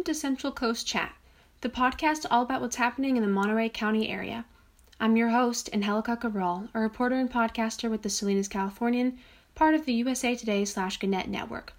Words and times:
welcome 0.00 0.14
to 0.14 0.18
Central 0.18 0.50
Coast 0.50 0.86
Chat, 0.86 1.12
the 1.60 1.68
podcast 1.68 2.24
all 2.30 2.40
about 2.40 2.62
what's 2.62 2.76
happening 2.76 3.18
in 3.18 3.22
the 3.22 3.28
Monterey 3.28 3.68
County 3.68 4.08
area. 4.08 4.46
I'm 4.98 5.14
your 5.14 5.28
host, 5.28 5.68
Angelica 5.74 6.16
Cabral, 6.16 6.70
a 6.72 6.80
reporter 6.80 7.16
and 7.16 7.30
podcaster 7.30 7.90
with 7.90 8.00
the 8.00 8.08
Salinas 8.08 8.48
Californian, 8.48 9.18
part 9.54 9.74
of 9.74 9.84
the 9.84 9.92
USA 9.92 10.34
Today 10.34 10.64
slash 10.64 10.98
Gannett 10.98 11.28
network. 11.28 11.74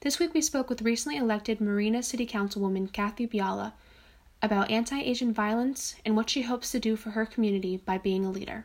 This 0.00 0.18
week 0.18 0.32
we 0.32 0.40
spoke 0.40 0.70
with 0.70 0.80
recently 0.80 1.18
elected 1.18 1.60
Marina 1.60 2.02
City 2.02 2.26
Councilwoman 2.26 2.90
Kathy 2.90 3.26
Biala 3.26 3.74
about 4.40 4.70
anti 4.70 4.98
Asian 4.98 5.34
violence 5.34 5.96
and 6.02 6.16
what 6.16 6.30
she 6.30 6.40
hopes 6.40 6.72
to 6.72 6.80
do 6.80 6.96
for 6.96 7.10
her 7.10 7.26
community 7.26 7.76
by 7.76 7.98
being 7.98 8.24
a 8.24 8.30
leader. 8.30 8.64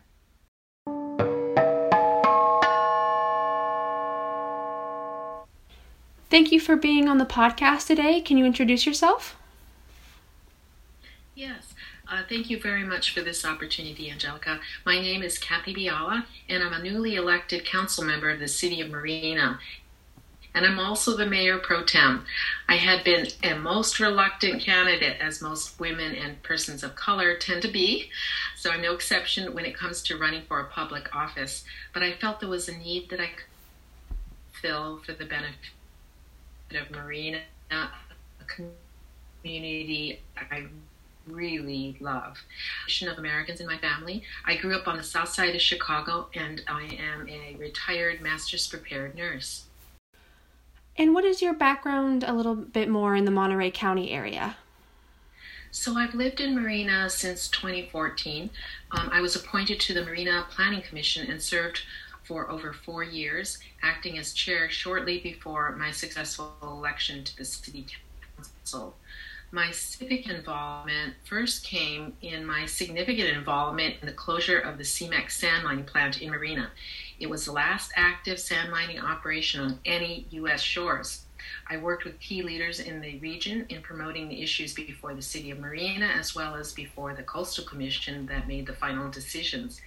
Thank 6.31 6.53
you 6.53 6.62
for 6.62 6.77
being 6.77 7.09
on 7.09 7.17
the 7.17 7.26
podcast 7.26 7.88
today. 7.88 8.21
Can 8.21 8.38
you 8.38 8.45
introduce 8.45 8.85
yourself? 8.85 9.35
Yes. 11.35 11.73
Uh, 12.09 12.21
thank 12.30 12.49
you 12.49 12.57
very 12.57 12.85
much 12.85 13.13
for 13.13 13.20
this 13.20 13.44
opportunity, 13.44 14.09
Angelica. 14.09 14.62
My 14.85 14.98
name 15.02 15.23
is 15.23 15.38
Kathy 15.38 15.76
Biala, 15.76 16.23
and 16.48 16.63
I'm 16.63 16.71
a 16.71 16.81
newly 16.81 17.16
elected 17.16 17.66
council 17.66 18.05
member 18.05 18.30
of 18.30 18.40
the 18.40 18.48
City 18.48 18.80
of 18.80 18.90
Marina. 18.90 19.59
And 20.55 20.66
I'm 20.66 20.80
also 20.80 21.17
the 21.17 21.26
mayor 21.26 21.57
pro 21.57 21.84
tem. 21.84 22.23
I 22.70 22.77
had 22.77 23.04
been 23.04 23.27
a 23.43 23.55
most 23.55 23.99
reluctant 23.99 24.62
candidate, 24.62 25.18
as 25.20 25.41
most 25.41 25.82
women 25.82 26.16
and 26.16 26.41
persons 26.43 26.82
of 26.82 26.95
color 26.95 27.35
tend 27.35 27.62
to 27.63 27.68
be, 27.68 28.09
so 28.55 28.71
I'm 28.71 28.82
no 28.82 28.93
exception 28.93 29.54
when 29.54 29.66
it 29.66 29.77
comes 29.77 30.01
to 30.04 30.18
running 30.18 30.43
for 30.48 30.62
a 30.62 30.70
public 30.70 31.13
office. 31.13 31.66
But 31.93 32.04
I 32.04 32.13
felt 32.13 32.40
there 32.40 32.48
was 32.48 32.70
a 32.70 32.77
need 32.77 33.10
that 33.10 33.20
I 33.20 33.27
could 33.27 34.16
fill 34.54 34.99
for 34.99 35.12
the 35.12 35.26
benefit 35.26 35.71
of 36.75 36.91
Marina, 36.91 37.39
a 37.71 37.89
community 39.43 40.21
I 40.35 40.65
really 41.27 41.95
love. 41.99 42.37
Of 43.07 43.17
Americans 43.17 43.61
in 43.61 43.67
my 43.67 43.77
family. 43.77 44.23
I 44.45 44.57
grew 44.57 44.75
up 44.75 44.87
on 44.87 44.97
the 44.97 45.03
south 45.03 45.29
side 45.29 45.55
of 45.55 45.61
Chicago 45.61 46.27
and 46.35 46.61
I 46.67 46.83
am 46.99 47.27
a 47.27 47.55
retired 47.57 48.21
master's 48.21 48.67
prepared 48.67 49.15
nurse. 49.15 49.65
And 50.97 51.13
what 51.15 51.25
is 51.25 51.41
your 51.41 51.53
background 51.53 52.23
a 52.27 52.33
little 52.33 52.55
bit 52.55 52.89
more 52.89 53.15
in 53.15 53.25
the 53.25 53.31
Monterey 53.31 53.71
County 53.71 54.11
area? 54.11 54.57
So 55.71 55.95
I've 55.97 56.13
lived 56.13 56.41
in 56.41 56.53
Marina 56.53 57.09
since 57.09 57.47
2014. 57.47 58.49
Um, 58.91 59.09
I 59.11 59.21
was 59.21 59.37
appointed 59.37 59.79
to 59.79 59.93
the 59.93 60.03
Marina 60.03 60.45
Planning 60.51 60.81
Commission 60.81 61.31
and 61.31 61.41
served 61.41 61.83
for 62.32 62.49
over 62.49 62.71
four 62.71 63.04
years, 63.04 63.57
acting 63.84 64.18
as 64.18 64.31
chair 64.31 64.69
shortly 64.69 65.19
before 65.19 65.75
my 65.75 65.91
successful 65.91 66.56
election 66.63 67.25
to 67.25 67.35
the 67.35 67.44
city 67.44 67.85
council. 68.38 68.96
My 69.51 69.69
civic 69.72 70.29
involvement 70.29 71.16
first 71.25 71.66
came 71.66 72.13
in 72.22 72.46
my 72.46 72.66
significant 72.68 73.28
involvement 73.28 73.96
in 74.00 74.06
the 74.06 74.13
closure 74.13 74.59
of 74.59 74.78
the 74.78 74.85
CEMEX 74.85 75.31
sand 75.31 75.66
mining 75.66 75.84
plant 75.84 76.22
in 76.22 76.31
Marina. 76.31 76.72
It 77.19 77.29
was 77.29 77.44
the 77.44 77.51
last 77.51 77.91
active 77.97 78.40
sand 78.40 78.72
mining 78.72 79.00
operation 79.00 79.59
on 79.59 79.79
any 79.84 80.25
U.S. 80.29 80.62
shores. 80.62 81.25
I 81.69 81.75
worked 81.78 82.06
with 82.06 82.18
key 82.22 82.44
leaders 82.44 82.79
in 82.79 83.01
the 83.01 83.19
region 83.19 83.66
in 83.68 83.81
promoting 83.81 84.29
the 84.29 84.41
issues 84.41 84.73
before 84.73 85.13
the 85.13 85.22
City 85.22 85.51
of 85.51 85.59
Marina 85.59 86.06
as 86.06 86.34
well 86.34 86.56
as 86.56 86.72
before 86.72 87.13
the 87.13 87.23
Coastal 87.23 87.66
Commission 87.66 88.25
that 88.28 88.47
made 88.47 88.68
the 88.68 88.73
final 88.73 89.09
decisions. 89.09 89.81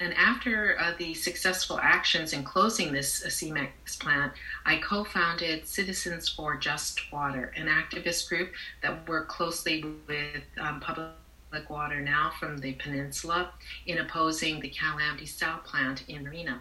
And 0.00 0.14
after 0.14 0.78
uh, 0.78 0.92
the 0.96 1.12
successful 1.14 1.80
actions 1.82 2.32
in 2.32 2.44
closing 2.44 2.92
this 2.92 3.24
uh, 3.24 3.28
CEMEX 3.28 3.98
plant, 3.98 4.32
I 4.64 4.76
co 4.76 5.02
founded 5.02 5.66
Citizens 5.66 6.28
for 6.28 6.56
Just 6.56 7.12
Water, 7.12 7.52
an 7.56 7.66
activist 7.66 8.28
group 8.28 8.52
that 8.82 9.08
worked 9.08 9.28
closely 9.28 9.84
with 10.06 10.42
um, 10.60 10.78
Public 10.80 11.68
Water 11.68 12.00
Now 12.00 12.30
from 12.38 12.58
the 12.58 12.74
peninsula 12.74 13.50
in 13.86 13.98
opposing 13.98 14.60
the 14.60 14.70
CalAm 14.70 15.18
desal 15.20 15.64
plant 15.64 16.04
in 16.06 16.28
Reno. 16.28 16.58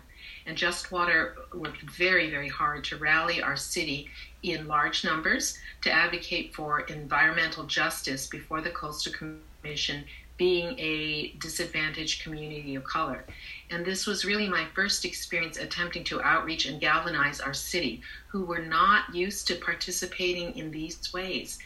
And 0.48 0.58
Just 0.58 0.92
Water 0.92 1.36
worked 1.54 1.82
very, 1.82 2.32
very 2.32 2.48
hard 2.48 2.84
to 2.86 2.98
rally 2.98 3.42
our 3.42 3.56
city 3.56 4.10
in 4.42 4.68
large 4.68 5.04
numbers 5.04 5.60
to 5.82 5.92
advocate 5.92 6.56
for 6.56 6.82
environmental 6.82 7.66
justice 7.66 8.26
before 8.26 8.62
the 8.62 8.72
Coastal 8.72 9.14
Commission 9.14 10.06
being 10.38 10.78
a 10.78 11.34
disadvantaged 11.40 12.24
community 12.24 12.76
of 12.76 12.84
color. 12.84 13.26
And 13.70 13.86
this 13.86 14.06
was 14.06 14.24
really 14.24 14.48
my 14.48 14.66
first 14.74 15.04
experience 15.04 15.58
attempting 15.58 16.04
to 16.06 16.22
outreach 16.22 16.66
and 16.66 16.80
galvanize 16.80 17.40
our 17.40 17.54
city, 17.54 18.02
who 18.28 18.46
were 18.46 18.62
not 18.62 19.14
used 19.14 19.48
to 19.48 19.56
participating 19.56 20.56
in 20.56 20.72
these 20.72 21.12
ways. 21.14 21.60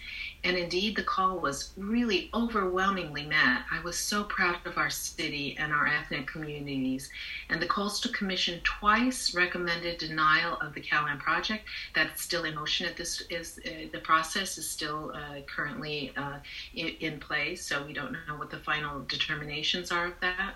And 0.43 0.57
indeed, 0.57 0.95
the 0.95 1.03
call 1.03 1.39
was 1.39 1.71
really 1.77 2.29
overwhelmingly 2.33 3.25
met. 3.25 3.63
I 3.71 3.79
was 3.83 3.97
so 3.97 4.23
proud 4.23 4.57
of 4.65 4.77
our 4.77 4.89
city 4.89 5.55
and 5.59 5.71
our 5.71 5.87
ethnic 5.87 6.25
communities. 6.25 7.09
And 7.49 7.61
the 7.61 7.67
Coastal 7.67 8.11
Commission 8.11 8.59
twice 8.63 9.35
recommended 9.35 9.99
denial 9.99 10.57
of 10.59 10.73
the 10.73 10.81
CalAm 10.81 11.19
project. 11.19 11.65
That's 11.93 12.21
still 12.21 12.45
in 12.45 12.55
motion 12.55 12.87
at 12.87 12.97
this 12.97 13.21
is 13.29 13.59
uh, 13.65 13.87
the 13.91 13.99
process 13.99 14.57
is 14.57 14.67
still 14.67 15.11
uh, 15.13 15.41
currently 15.47 16.11
uh, 16.17 16.39
in, 16.73 16.87
in 16.99 17.19
place. 17.19 17.63
So 17.63 17.85
we 17.85 17.93
don't 17.93 18.11
know 18.11 18.35
what 18.37 18.49
the 18.49 18.57
final 18.57 19.01
determinations 19.01 19.91
are 19.91 20.07
of 20.07 20.19
that. 20.21 20.55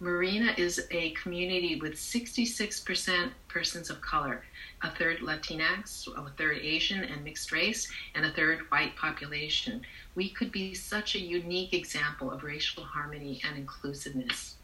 Marina 0.00 0.54
is 0.56 0.86
a 0.90 1.10
community 1.10 1.78
with 1.80 1.94
66% 1.94 3.30
persons 3.48 3.90
of 3.90 4.00
color 4.00 4.42
a 4.82 4.90
third 4.90 5.20
Latinx, 5.20 6.06
a 6.14 6.30
third 6.36 6.58
Asian 6.58 7.04
and 7.04 7.24
mixed 7.24 7.52
race, 7.52 7.90
and 8.14 8.26
a 8.26 8.30
third 8.32 8.60
white 8.68 8.94
population. 8.96 9.80
We 10.14 10.28
could 10.28 10.52
be 10.52 10.74
such 10.74 11.14
a 11.14 11.18
unique 11.18 11.72
example 11.72 12.30
of 12.30 12.44
racial 12.44 12.84
harmony 12.84 13.40
and 13.48 13.56
inclusiveness. 13.56 14.56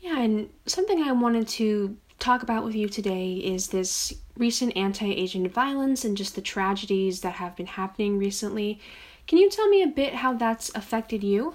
Yeah, 0.00 0.20
and 0.20 0.50
something 0.66 1.02
I 1.02 1.12
wanted 1.12 1.46
to 1.48 1.96
talk 2.18 2.42
about 2.42 2.64
with 2.64 2.74
you 2.74 2.88
today 2.88 3.34
is 3.34 3.68
this 3.68 4.12
recent 4.36 4.76
anti 4.76 5.12
Asian 5.12 5.48
violence 5.48 6.04
and 6.04 6.16
just 6.16 6.34
the 6.34 6.42
tragedies 6.42 7.20
that 7.20 7.34
have 7.34 7.54
been 7.54 7.66
happening 7.66 8.18
recently. 8.18 8.80
Can 9.28 9.38
you 9.38 9.50
tell 9.50 9.68
me 9.68 9.82
a 9.82 9.88
bit 9.88 10.14
how 10.14 10.34
that's 10.34 10.74
affected 10.74 11.22
you? 11.22 11.54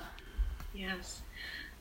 Yes, 0.74 1.23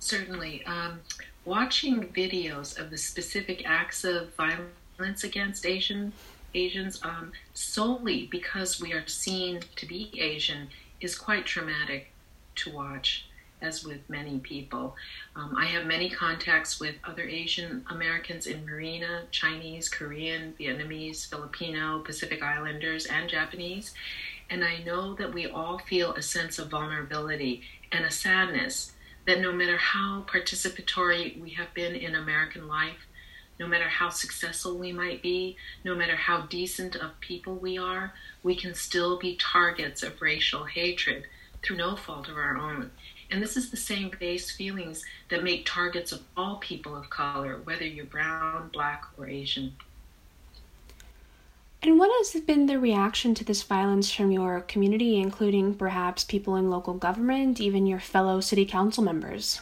certainly. 0.02 0.64
Um, 0.66 1.00
watching 1.44 2.08
videos 2.08 2.78
of 2.78 2.90
the 2.90 2.98
specific 2.98 3.62
acts 3.64 4.04
of 4.04 4.34
violence 4.34 5.24
against 5.24 5.64
Asian 5.64 6.12
Asians 6.54 7.00
um, 7.02 7.32
solely 7.54 8.28
because 8.30 8.80
we 8.80 8.92
are 8.92 9.06
seen 9.06 9.60
to 9.76 9.86
be 9.86 10.10
Asian 10.18 10.68
is 11.00 11.16
quite 11.16 11.46
traumatic 11.46 12.10
to 12.56 12.70
watch, 12.70 13.26
as 13.62 13.84
with 13.84 14.00
many 14.08 14.38
people. 14.38 14.94
Um, 15.34 15.56
I 15.56 15.64
have 15.66 15.86
many 15.86 16.10
contacts 16.10 16.78
with 16.78 16.96
other 17.04 17.22
Asian 17.22 17.84
Americans 17.88 18.46
in 18.46 18.66
Marina, 18.66 19.22
Chinese, 19.30 19.88
Korean, 19.88 20.52
Vietnamese, 20.60 21.26
Filipino, 21.26 22.00
Pacific 22.00 22.42
Islanders, 22.42 23.06
and 23.06 23.30
Japanese. 23.30 23.94
And 24.50 24.62
I 24.62 24.82
know 24.84 25.14
that 25.14 25.32
we 25.32 25.46
all 25.46 25.78
feel 25.78 26.12
a 26.12 26.22
sense 26.22 26.58
of 26.58 26.68
vulnerability 26.68 27.62
and 27.90 28.04
a 28.04 28.10
sadness 28.10 28.92
that 29.26 29.40
no 29.40 29.52
matter 29.52 29.76
how 29.76 30.24
participatory 30.26 31.40
we 31.40 31.50
have 31.50 31.72
been 31.74 31.94
in 31.94 32.14
American 32.14 32.66
life, 32.66 33.06
no 33.60 33.66
matter 33.66 33.88
how 33.88 34.08
successful 34.08 34.76
we 34.76 34.92
might 34.92 35.22
be, 35.22 35.56
no 35.84 35.94
matter 35.94 36.16
how 36.16 36.42
decent 36.46 36.96
of 36.96 37.20
people 37.20 37.54
we 37.54 37.78
are, 37.78 38.12
we 38.42 38.56
can 38.56 38.74
still 38.74 39.18
be 39.18 39.36
targets 39.36 40.02
of 40.02 40.20
racial 40.20 40.64
hatred 40.64 41.24
through 41.62 41.76
no 41.76 41.94
fault 41.94 42.28
of 42.28 42.36
our 42.36 42.56
own. 42.56 42.90
And 43.30 43.42
this 43.42 43.56
is 43.56 43.70
the 43.70 43.76
same 43.76 44.10
base 44.18 44.50
feelings 44.50 45.04
that 45.30 45.44
make 45.44 45.64
targets 45.64 46.12
of 46.12 46.22
all 46.36 46.56
people 46.56 46.96
of 46.96 47.08
color, 47.08 47.60
whether 47.64 47.86
you're 47.86 48.04
brown, 48.04 48.68
black, 48.72 49.04
or 49.16 49.28
Asian. 49.28 49.74
And 51.84 51.98
what 51.98 52.10
has 52.18 52.40
been 52.42 52.66
the 52.66 52.78
reaction 52.78 53.34
to 53.34 53.44
this 53.44 53.64
violence 53.64 54.12
from 54.12 54.30
your 54.30 54.60
community, 54.60 55.18
including 55.18 55.74
perhaps 55.74 56.22
people 56.22 56.54
in 56.54 56.70
local 56.70 56.94
government, 56.94 57.60
even 57.60 57.86
your 57.86 57.98
fellow 57.98 58.40
city 58.40 58.64
council 58.64 59.02
members? 59.02 59.60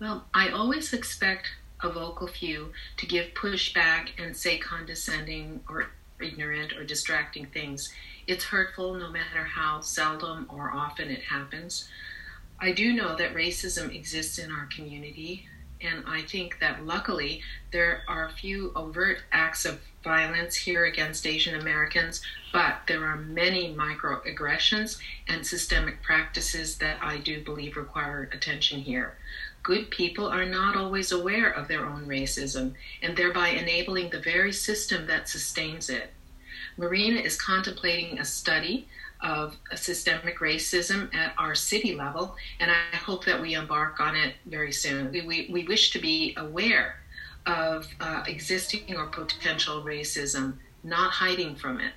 Well, 0.00 0.24
I 0.34 0.48
always 0.48 0.92
expect 0.92 1.52
a 1.80 1.88
vocal 1.88 2.26
few 2.26 2.72
to 2.96 3.06
give 3.06 3.34
pushback 3.34 4.08
and 4.18 4.36
say 4.36 4.58
condescending 4.58 5.60
or 5.68 5.90
ignorant 6.20 6.72
or 6.72 6.82
distracting 6.82 7.46
things. 7.46 7.92
It's 8.26 8.44
hurtful 8.44 8.94
no 8.94 9.10
matter 9.10 9.44
how 9.44 9.82
seldom 9.82 10.46
or 10.48 10.72
often 10.72 11.10
it 11.10 11.22
happens. 11.22 11.88
I 12.58 12.72
do 12.72 12.92
know 12.92 13.16
that 13.16 13.34
racism 13.34 13.94
exists 13.94 14.38
in 14.38 14.50
our 14.50 14.66
community, 14.66 15.46
and 15.80 16.04
I 16.06 16.22
think 16.22 16.58
that 16.60 16.84
luckily 16.84 17.42
there 17.72 18.02
are 18.08 18.30
few 18.30 18.72
overt 18.74 19.18
acts 19.32 19.64
of 19.64 19.80
violence 20.02 20.54
here 20.54 20.84
against 20.84 21.26
Asian 21.26 21.60
Americans, 21.60 22.20
but 22.52 22.82
there 22.86 23.04
are 23.04 23.16
many 23.16 23.74
microaggressions 23.74 24.98
and 25.28 25.46
systemic 25.46 26.02
practices 26.02 26.78
that 26.78 26.98
I 27.02 27.18
do 27.18 27.42
believe 27.42 27.76
require 27.76 28.28
attention 28.32 28.80
here 28.80 29.16
good 29.64 29.90
people 29.90 30.28
are 30.28 30.44
not 30.44 30.76
always 30.76 31.10
aware 31.10 31.50
of 31.50 31.66
their 31.66 31.86
own 31.86 32.06
racism 32.06 32.74
and 33.02 33.16
thereby 33.16 33.48
enabling 33.48 34.10
the 34.10 34.20
very 34.20 34.52
system 34.52 35.06
that 35.06 35.28
sustains 35.28 35.88
it. 35.88 36.12
Marina 36.76 37.20
is 37.20 37.40
contemplating 37.40 38.18
a 38.18 38.24
study 38.24 38.88
of 39.20 39.56
systemic 39.74 40.40
racism 40.40 41.12
at 41.14 41.32
our 41.38 41.54
city 41.54 41.94
level, 41.94 42.36
and 42.60 42.70
I 42.70 42.96
hope 42.96 43.24
that 43.24 43.40
we 43.40 43.54
embark 43.54 44.00
on 44.00 44.16
it 44.16 44.34
very 44.46 44.72
soon. 44.72 45.10
We, 45.10 45.22
we, 45.22 45.48
we 45.50 45.64
wish 45.64 45.90
to 45.92 45.98
be 45.98 46.34
aware 46.36 46.96
of 47.46 47.86
uh, 48.00 48.24
existing 48.26 48.96
or 48.96 49.06
potential 49.06 49.82
racism, 49.82 50.54
not 50.82 51.10
hiding 51.10 51.56
from 51.56 51.80
it. 51.80 51.92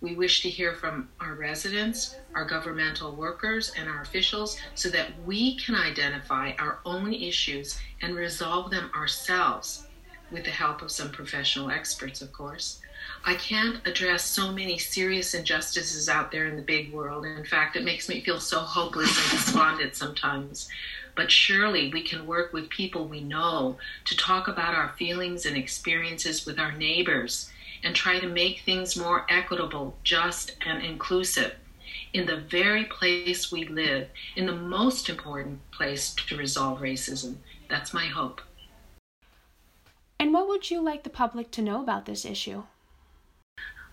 We 0.00 0.16
wish 0.16 0.42
to 0.42 0.48
hear 0.48 0.74
from 0.74 1.08
our 1.20 1.34
residents, 1.34 2.16
our 2.34 2.44
governmental 2.44 3.14
workers, 3.14 3.72
and 3.78 3.88
our 3.88 4.02
officials 4.02 4.58
so 4.74 4.88
that 4.88 5.10
we 5.24 5.56
can 5.58 5.76
identify 5.76 6.52
our 6.58 6.80
own 6.84 7.12
issues 7.12 7.78
and 8.00 8.16
resolve 8.16 8.72
them 8.72 8.90
ourselves 8.96 9.86
with 10.32 10.44
the 10.44 10.50
help 10.50 10.82
of 10.82 10.90
some 10.90 11.10
professional 11.10 11.70
experts, 11.70 12.20
of 12.20 12.32
course. 12.32 12.81
I 13.24 13.34
can't 13.34 13.86
address 13.86 14.24
so 14.24 14.52
many 14.52 14.78
serious 14.78 15.34
injustices 15.34 16.08
out 16.08 16.32
there 16.32 16.46
in 16.46 16.56
the 16.56 16.62
big 16.62 16.92
world. 16.92 17.24
In 17.24 17.44
fact, 17.44 17.76
it 17.76 17.84
makes 17.84 18.08
me 18.08 18.20
feel 18.20 18.40
so 18.40 18.58
hopeless 18.60 19.16
and 19.16 19.38
despondent 19.38 19.94
sometimes. 19.94 20.68
But 21.14 21.30
surely 21.30 21.90
we 21.92 22.02
can 22.02 22.26
work 22.26 22.52
with 22.52 22.68
people 22.70 23.06
we 23.06 23.20
know 23.20 23.76
to 24.06 24.16
talk 24.16 24.48
about 24.48 24.74
our 24.74 24.94
feelings 24.98 25.46
and 25.46 25.56
experiences 25.56 26.46
with 26.46 26.58
our 26.58 26.72
neighbors 26.72 27.50
and 27.84 27.94
try 27.94 28.18
to 28.18 28.28
make 28.28 28.60
things 28.60 28.96
more 28.96 29.26
equitable, 29.28 29.96
just, 30.02 30.56
and 30.64 30.82
inclusive 30.82 31.54
in 32.12 32.26
the 32.26 32.36
very 32.36 32.84
place 32.84 33.50
we 33.50 33.64
live, 33.66 34.08
in 34.36 34.46
the 34.46 34.54
most 34.54 35.08
important 35.08 35.58
place 35.70 36.14
to 36.14 36.36
resolve 36.36 36.80
racism. 36.80 37.36
That's 37.68 37.94
my 37.94 38.06
hope. 38.06 38.40
And 40.18 40.32
what 40.32 40.48
would 40.48 40.70
you 40.70 40.80
like 40.80 41.02
the 41.02 41.10
public 41.10 41.50
to 41.52 41.62
know 41.62 41.82
about 41.82 42.06
this 42.06 42.24
issue? 42.24 42.64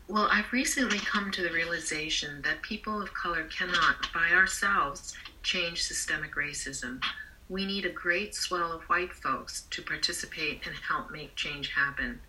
Well, 0.09 0.27
I've 0.31 0.51
recently 0.51 0.97
come 0.97 1.29
to 1.29 1.43
the 1.43 1.51
realization 1.51 2.41
that 2.41 2.63
people 2.63 2.99
of 2.99 3.13
color 3.13 3.43
cannot, 3.43 4.11
by 4.11 4.31
ourselves, 4.31 5.13
change 5.43 5.83
systemic 5.83 6.33
racism. 6.33 6.99
We 7.47 7.63
need 7.63 7.85
a 7.85 7.91
great 7.91 8.33
swell 8.33 8.71
of 8.71 8.81
white 8.89 9.13
folks 9.13 9.67
to 9.69 9.83
participate 9.83 10.65
and 10.65 10.75
help 10.75 11.11
make 11.11 11.35
change 11.35 11.75
happen. 11.75 12.19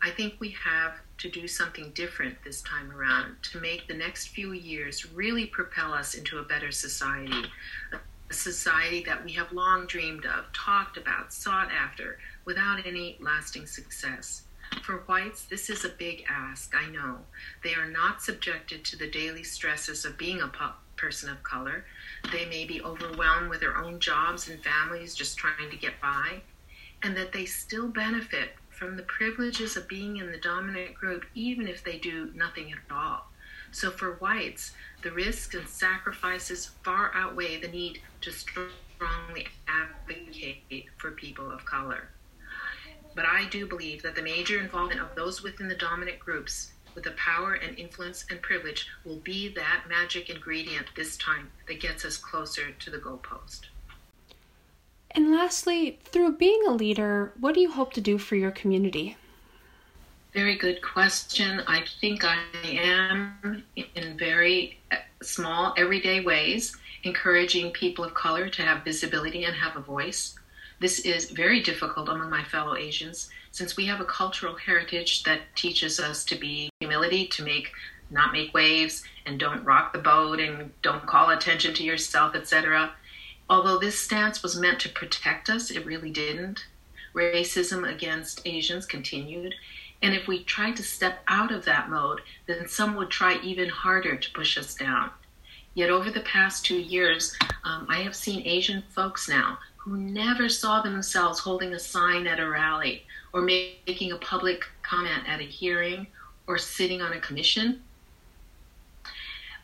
I 0.00 0.08
think 0.08 0.36
we 0.38 0.56
have 0.64 0.94
to 1.18 1.28
do 1.28 1.46
something 1.46 1.90
different 1.90 2.42
this 2.44 2.62
time 2.62 2.90
around 2.90 3.36
to 3.52 3.60
make 3.60 3.86
the 3.86 3.94
next 3.94 4.28
few 4.28 4.52
years 4.52 5.12
really 5.12 5.44
propel 5.44 5.92
us 5.92 6.14
into 6.14 6.38
a 6.38 6.44
better 6.44 6.72
society. 6.72 7.44
A 7.92 8.32
society 8.32 9.04
that 9.04 9.22
we 9.22 9.32
have 9.32 9.52
long 9.52 9.86
dreamed 9.86 10.24
of, 10.24 10.50
talked 10.54 10.96
about, 10.96 11.34
sought 11.34 11.70
after, 11.70 12.18
without 12.46 12.86
any 12.86 13.18
lasting 13.20 13.66
success. 13.66 14.44
For 14.82 14.98
whites, 15.06 15.44
this 15.44 15.70
is 15.70 15.84
a 15.84 15.90
big 15.90 16.24
ask, 16.28 16.74
I 16.74 16.88
know. 16.90 17.18
They 17.62 17.74
are 17.74 17.88
not 17.88 18.22
subjected 18.22 18.84
to 18.84 18.96
the 18.96 19.10
daily 19.10 19.44
stresses 19.44 20.04
of 20.04 20.18
being 20.18 20.40
a 20.40 20.52
person 20.96 21.30
of 21.30 21.42
color. 21.42 21.84
They 22.32 22.46
may 22.46 22.64
be 22.64 22.82
overwhelmed 22.82 23.50
with 23.50 23.60
their 23.60 23.76
own 23.76 24.00
jobs 24.00 24.48
and 24.48 24.62
families 24.62 25.14
just 25.14 25.38
trying 25.38 25.70
to 25.70 25.76
get 25.76 26.00
by, 26.00 26.40
and 27.02 27.16
that 27.16 27.32
they 27.32 27.44
still 27.44 27.88
benefit 27.88 28.50
from 28.70 28.96
the 28.96 29.02
privileges 29.04 29.76
of 29.76 29.88
being 29.88 30.18
in 30.18 30.30
the 30.30 30.38
dominant 30.38 30.94
group, 30.94 31.24
even 31.34 31.66
if 31.66 31.82
they 31.82 31.98
do 31.98 32.30
nothing 32.34 32.72
at 32.72 32.78
all. 32.90 33.30
So 33.70 33.90
for 33.90 34.14
whites, 34.14 34.72
the 35.02 35.12
risks 35.12 35.54
and 35.54 35.68
sacrifices 35.68 36.70
far 36.82 37.10
outweigh 37.14 37.60
the 37.60 37.68
need 37.68 38.00
to 38.22 38.30
strongly 38.30 39.48
advocate 39.66 40.86
for 40.96 41.10
people 41.10 41.50
of 41.50 41.64
color. 41.64 42.08
But 43.18 43.26
I 43.26 43.46
do 43.46 43.66
believe 43.66 44.00
that 44.04 44.14
the 44.14 44.22
major 44.22 44.60
involvement 44.60 45.00
of 45.00 45.12
those 45.16 45.42
within 45.42 45.66
the 45.66 45.74
dominant 45.74 46.20
groups 46.20 46.70
with 46.94 47.02
the 47.02 47.10
power 47.16 47.54
and 47.54 47.76
influence 47.76 48.24
and 48.30 48.40
privilege 48.40 48.86
will 49.04 49.16
be 49.16 49.48
that 49.54 49.86
magic 49.88 50.30
ingredient 50.30 50.86
this 50.94 51.16
time 51.16 51.50
that 51.66 51.80
gets 51.80 52.04
us 52.04 52.16
closer 52.16 52.70
to 52.70 52.90
the 52.90 52.98
goalpost. 52.98 53.62
And 55.10 55.32
lastly, 55.32 55.98
through 56.04 56.36
being 56.36 56.62
a 56.68 56.70
leader, 56.70 57.32
what 57.40 57.56
do 57.56 57.60
you 57.60 57.72
hope 57.72 57.92
to 57.94 58.00
do 58.00 58.18
for 58.18 58.36
your 58.36 58.52
community? 58.52 59.16
Very 60.32 60.56
good 60.56 60.80
question. 60.80 61.64
I 61.66 61.86
think 62.00 62.22
I 62.24 62.38
am 62.62 63.64
in 63.74 64.16
very 64.16 64.78
uh, 64.92 64.98
small, 65.24 65.74
everyday 65.76 66.20
ways 66.20 66.76
encouraging 67.02 67.72
people 67.72 68.04
of 68.04 68.14
color 68.14 68.48
to 68.48 68.62
have 68.62 68.84
visibility 68.84 69.42
and 69.42 69.56
have 69.56 69.76
a 69.76 69.80
voice. 69.80 70.38
This 70.80 71.00
is 71.00 71.30
very 71.30 71.60
difficult 71.60 72.08
among 72.08 72.30
my 72.30 72.44
fellow 72.44 72.76
Asians 72.76 73.28
since 73.50 73.76
we 73.76 73.86
have 73.86 74.00
a 74.00 74.04
cultural 74.04 74.54
heritage 74.54 75.24
that 75.24 75.40
teaches 75.56 75.98
us 75.98 76.24
to 76.26 76.36
be 76.36 76.70
humility, 76.80 77.26
to 77.28 77.42
make 77.42 77.72
not 78.10 78.32
make 78.32 78.54
waves 78.54 79.02
and 79.26 79.40
don't 79.40 79.64
rock 79.64 79.92
the 79.92 79.98
boat 79.98 80.40
and 80.40 80.72
don't 80.82 81.06
call 81.06 81.30
attention 81.30 81.74
to 81.74 81.82
yourself, 81.82 82.34
etc. 82.34 82.92
Although 83.50 83.78
this 83.78 83.98
stance 83.98 84.42
was 84.42 84.58
meant 84.58 84.80
to 84.80 84.88
protect 84.88 85.50
us, 85.50 85.70
it 85.70 85.84
really 85.84 86.10
didn't. 86.10 86.64
Racism 87.12 87.90
against 87.90 88.40
Asians 88.46 88.86
continued. 88.86 89.54
And 90.00 90.14
if 90.14 90.28
we 90.28 90.44
tried 90.44 90.76
to 90.76 90.82
step 90.82 91.22
out 91.26 91.50
of 91.50 91.64
that 91.64 91.90
mode, 91.90 92.20
then 92.46 92.68
some 92.68 92.94
would 92.96 93.10
try 93.10 93.38
even 93.42 93.68
harder 93.68 94.16
to 94.16 94.32
push 94.32 94.56
us 94.56 94.74
down. 94.74 95.10
Yet 95.74 95.90
over 95.90 96.10
the 96.10 96.20
past 96.20 96.64
two 96.64 96.78
years, 96.78 97.36
um, 97.64 97.86
I 97.88 98.02
have 98.02 98.14
seen 98.14 98.46
Asian 98.46 98.84
folks 98.94 99.28
now 99.28 99.58
who 99.88 99.96
never 99.96 100.50
saw 100.50 100.82
themselves 100.82 101.38
holding 101.38 101.72
a 101.72 101.78
sign 101.78 102.26
at 102.26 102.38
a 102.38 102.46
rally 102.46 103.04
or 103.32 103.40
making 103.40 104.12
a 104.12 104.18
public 104.18 104.64
comment 104.82 105.26
at 105.26 105.40
a 105.40 105.44
hearing 105.44 106.06
or 106.46 106.58
sitting 106.58 107.00
on 107.00 107.14
a 107.14 107.20
commission, 107.20 107.82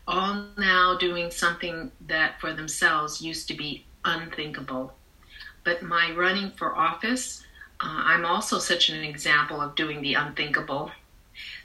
all 0.08 0.46
now 0.56 0.96
doing 0.96 1.30
something 1.30 1.90
that 2.06 2.40
for 2.40 2.54
themselves 2.54 3.20
used 3.20 3.48
to 3.48 3.54
be 3.54 3.84
unthinkable. 4.06 4.94
But 5.62 5.82
my 5.82 6.12
running 6.12 6.50
for 6.52 6.74
office, 6.74 7.44
uh, 7.80 8.02
I'm 8.04 8.24
also 8.24 8.58
such 8.58 8.88
an 8.88 9.02
example 9.04 9.60
of 9.60 9.74
doing 9.74 10.00
the 10.00 10.14
unthinkable 10.14 10.90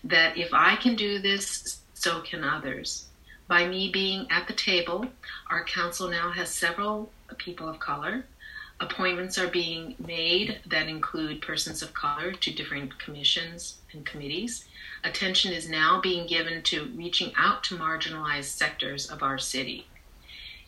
that 0.03 0.37
if 0.37 0.53
I 0.53 0.75
can 0.75 0.95
do 0.95 1.19
this, 1.19 1.79
so 1.93 2.21
can 2.21 2.43
others. 2.43 3.05
By 3.47 3.67
me 3.67 3.89
being 3.89 4.27
at 4.29 4.47
the 4.47 4.53
table, 4.53 5.05
our 5.49 5.63
council 5.63 6.09
now 6.09 6.31
has 6.31 6.49
several 6.49 7.09
people 7.37 7.67
of 7.67 7.79
color 7.79 8.25
appointments 8.79 9.37
are 9.37 9.47
being 9.47 9.95
made 10.05 10.59
that 10.67 10.87
include 10.87 11.41
persons 11.41 11.81
of 11.81 11.93
color 11.93 12.31
to 12.31 12.53
different 12.53 12.97
commissions 12.97 13.77
and 13.91 14.05
committees. 14.05 14.65
Attention 15.03 15.51
is 15.51 15.69
now 15.69 15.99
being 15.99 16.27
given 16.27 16.61
to 16.63 16.85
reaching 16.95 17.33
out 17.37 17.63
to 17.65 17.77
marginalized 17.77 18.45
sectors 18.45 19.09
of 19.09 19.21
our 19.21 19.37
city. 19.37 19.85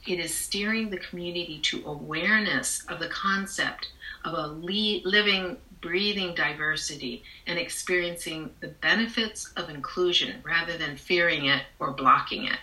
It 0.06 0.20
is 0.20 0.34
steering 0.34 0.90
the 0.90 0.98
community 0.98 1.60
to 1.64 1.86
awareness 1.86 2.84
of 2.88 3.00
the 3.00 3.10
concept 3.10 3.90
of 4.26 4.34
a 4.34 4.48
living, 4.48 5.58
breathing 5.80 6.36
diversity 6.36 7.24
and 7.48 7.58
experiencing 7.58 8.52
the 8.60 8.68
benefits 8.68 9.52
of 9.56 9.70
inclusion 9.70 10.42
rather 10.44 10.78
than 10.78 10.98
fearing 10.98 11.46
it 11.46 11.64
or 11.80 11.92
blocking 11.92 12.46
it. 12.46 12.58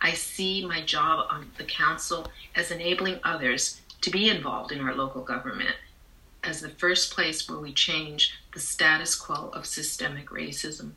I 0.00 0.12
see 0.12 0.64
my 0.64 0.82
job 0.82 1.26
on 1.30 1.50
the 1.58 1.64
council 1.64 2.30
as 2.54 2.70
enabling 2.70 3.20
others 3.24 3.80
to 4.00 4.10
be 4.10 4.28
involved 4.28 4.72
in 4.72 4.80
our 4.80 4.94
local 4.94 5.22
government 5.22 5.76
as 6.44 6.60
the 6.60 6.68
first 6.68 7.12
place 7.12 7.48
where 7.48 7.58
we 7.58 7.72
change 7.72 8.38
the 8.54 8.60
status 8.60 9.16
quo 9.16 9.50
of 9.52 9.66
systemic 9.66 10.28
racism. 10.28 10.92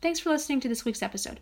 Thanks 0.00 0.20
for 0.20 0.30
listening 0.30 0.60
to 0.60 0.68
this 0.68 0.84
week's 0.84 1.02
episode. 1.02 1.40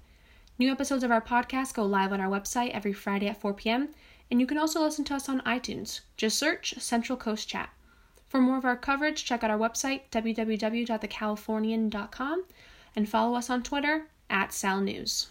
New 0.58 0.72
episodes 0.72 1.04
of 1.04 1.10
our 1.10 1.20
podcast 1.20 1.74
go 1.74 1.84
live 1.84 2.12
on 2.12 2.20
our 2.20 2.28
website 2.28 2.70
every 2.70 2.92
Friday 2.92 3.28
at 3.28 3.40
4 3.40 3.54
p.m., 3.54 3.90
and 4.30 4.40
you 4.40 4.46
can 4.46 4.58
also 4.58 4.82
listen 4.82 5.04
to 5.04 5.14
us 5.14 5.28
on 5.28 5.40
iTunes. 5.42 6.00
Just 6.16 6.38
search 6.38 6.74
Central 6.78 7.16
Coast 7.16 7.48
Chat. 7.48 7.70
For 8.28 8.40
more 8.40 8.58
of 8.58 8.64
our 8.64 8.76
coverage, 8.76 9.24
check 9.24 9.44
out 9.44 9.50
our 9.50 9.58
website, 9.58 10.02
www.thecalifornian.com, 10.10 12.44
and 12.96 13.08
follow 13.08 13.36
us 13.36 13.48
on 13.48 13.62
Twitter 13.62 14.08
at 14.30 14.52
Sal 14.52 14.80
News. 14.80 15.28